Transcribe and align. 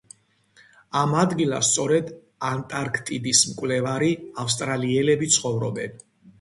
ამ 1.01 1.13
ადგილას 1.23 1.69
სწორედ 1.73 2.09
ანტარქტიდის 2.53 3.43
მკვლევარი 3.53 4.13
ავსტრალიელები 4.47 5.33
ცხოვრობენ. 5.41 6.07